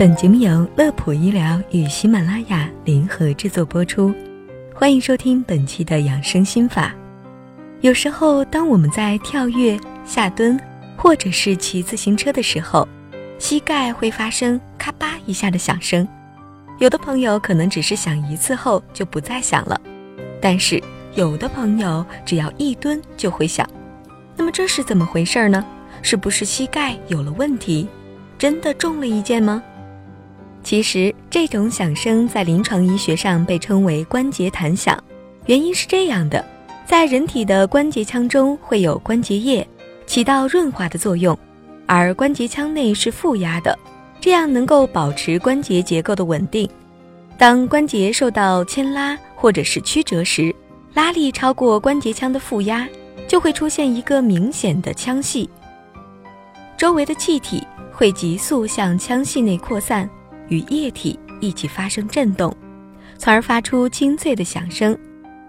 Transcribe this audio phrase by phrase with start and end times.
[0.00, 4.14] 本节目由乐普医疗与喜马拉雅联合制作播出，
[4.74, 6.94] 欢迎收听本期的养生心法。
[7.82, 10.58] 有时候，当我们在跳跃、下蹲，
[10.96, 12.88] 或者是骑自行车的时候，
[13.38, 16.08] 膝盖会发生咔吧一下的响声。
[16.78, 19.78] 有的朋友可能只是响一次后就不再响了，
[20.40, 20.82] 但是
[21.14, 23.68] 有的朋友只要一蹲就会响。
[24.34, 25.62] 那么这是怎么回事呢？
[26.00, 27.86] 是不是膝盖有了问题？
[28.38, 29.62] 真的中了一箭吗？
[30.62, 34.96] 其实，这种响声在临床医学上被称为关节弹响。
[35.46, 36.44] 原因是这样的：
[36.86, 39.66] 在人体的关节腔中会有关节液，
[40.06, 41.36] 起到润滑的作用，
[41.86, 43.76] 而关节腔内是负压的，
[44.20, 46.68] 这样能够保持关节结构的稳定。
[47.38, 50.54] 当关节受到牵拉或者是曲折时，
[50.92, 52.86] 拉力超过关节腔的负压，
[53.26, 55.48] 就会出现一个明显的腔隙，
[56.76, 60.08] 周围的气体会急速向腔隙内扩散。
[60.50, 62.54] 与液体一起发生震动，
[63.16, 64.96] 从而发出清脆的响声。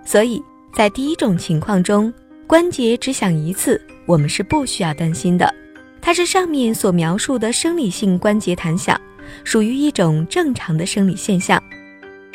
[0.06, 0.42] 所以
[0.74, 2.12] 在第一种情况中，
[2.48, 5.54] 关节只响一次，我们是不需要担心的。
[6.02, 9.00] 它是上面所描述的生理性关节弹响，
[9.44, 11.62] 属于一种正常的生理现象。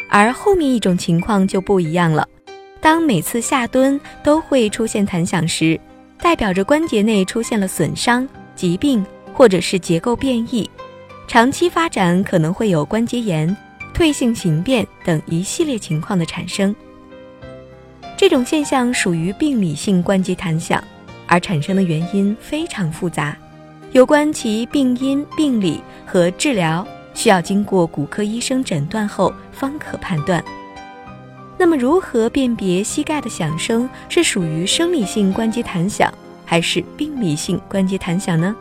[0.08, 2.28] 而后面一种情况就不一样了，
[2.80, 5.78] 当每次下蹲都会出现弹响时，
[6.18, 10.70] 代表着关节内出现了损伤、疾病或者是结构变异。
[11.28, 13.54] 长期发展可能会有关节炎、
[13.92, 16.74] 退行形变等一系列情况的产生。
[18.16, 20.82] 这种现象属于病理性关节弹响，
[21.26, 23.36] 而产生的原因非常复杂，
[23.92, 30.42] 有关其病因、病理和治疗，需要经过骨科医生诊断后方可判断。
[31.58, 36.12] 那么，如何辨别膝盖的响声是属于生理性关节弹响，
[36.44, 38.54] 还是病理性关节弹响呢？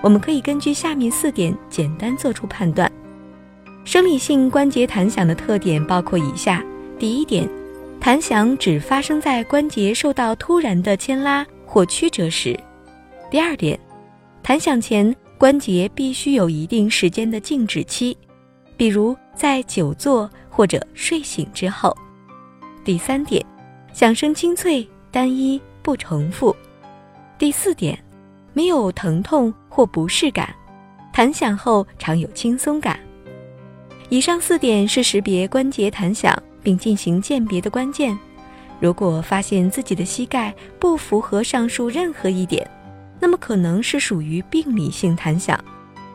[0.00, 2.90] 我们可以根据下面四点简单做出判断。
[3.84, 6.64] 生理性关节弹响的特点包括以下：
[6.98, 7.48] 第一点，
[7.98, 12.54] 弹响只发生在关节受到突然的牵拉或曲折时；
[13.30, 13.78] 第二点，
[14.42, 18.16] 弹响前关节必须有一定时间的静止期，
[18.76, 21.90] 比如在久坐或者睡醒之后；
[22.84, 23.44] 第三点，
[23.92, 26.54] 响声清脆、单一、不重复；
[27.38, 27.98] 第四点。
[28.58, 30.52] 没有疼痛或不适感，
[31.12, 32.98] 弹响后常有轻松感。
[34.08, 38.18] 以上四点是识别关节弹响并进行鉴别的关键。
[38.80, 42.68] 如果发现自己的膝盖不符合上述任何一点，
[43.20, 45.56] 那么可能是属于病理性弹响，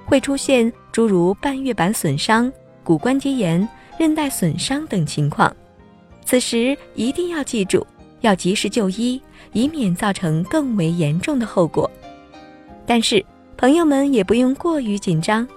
[0.04, 2.52] 会出现诸如半月板损伤、
[2.84, 3.66] 骨关节炎、
[3.98, 5.56] 韧带损伤等情况。
[6.26, 7.88] 此时一定要记住，
[8.20, 9.22] 要及时就医，
[9.54, 11.90] 以免造成更为严重的后果。
[12.86, 13.24] 但是，
[13.58, 15.48] 朋友们也不用过于紧张，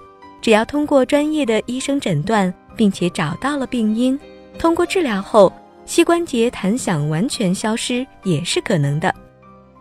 [0.41, 4.17] 只要通过专业的医生诊断，并且找到了病因，
[4.57, 5.51] 通过治疗后，
[5.85, 9.13] 膝关节弹响完全消失也是可能的。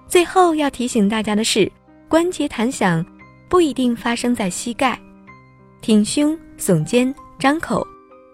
[0.09, 1.71] 最后要提醒大家的是，
[2.09, 3.05] 关节弹响
[3.49, 4.99] 不一定发生在膝盖，
[5.81, 7.87] 挺胸、耸肩、张口、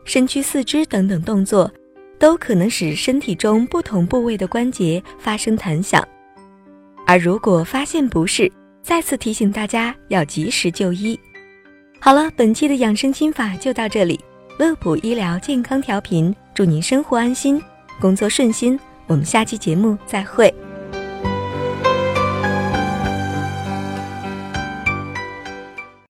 [0.04, 1.70] 伸屈四肢等等动作，
[2.18, 6.06] 都可能使身体中不同部位的关节发生弹响。
[7.06, 8.50] 而如果发现不是，
[8.82, 11.19] 再次提醒大家要及时就医。
[12.00, 14.19] 好了，本期的养生心法就到这里。
[14.59, 17.62] 乐普医疗健康调频，祝您生活安心，
[18.00, 18.78] 工作顺心。
[19.06, 20.53] 我们下期节目再会。